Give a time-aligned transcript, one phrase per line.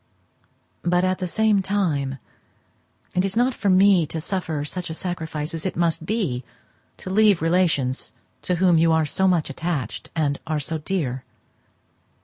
[0.81, 2.17] But, at the same time,
[3.15, 6.43] it is not for me to suffer such a sacrifice as it must be
[6.97, 8.11] to leave relations
[8.41, 11.23] to whom you are so much attached, and are so dear.